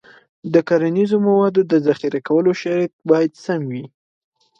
د 0.53 0.55
کرنیزو 0.67 1.17
موادو 1.27 1.61
د 1.71 1.73
ذخیره 1.87 2.19
کولو 2.27 2.51
شرایط 2.61 2.93
باید 3.09 3.31
سم 3.45 3.61
وي. 3.71 3.85